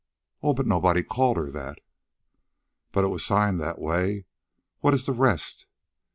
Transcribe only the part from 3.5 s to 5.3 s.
it that way. What is the